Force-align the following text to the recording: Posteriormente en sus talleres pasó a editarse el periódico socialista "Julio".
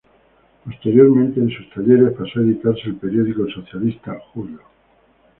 Posteriormente 0.65 1.39
en 1.39 1.51
sus 1.51 1.69
talleres 1.69 2.15
pasó 2.17 2.39
a 2.39 2.41
editarse 2.41 2.87
el 2.87 2.95
periódico 2.95 3.45
socialista 3.51 4.17
"Julio". 4.33 4.59